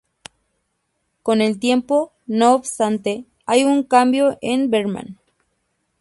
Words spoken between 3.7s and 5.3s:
cambio en Berman.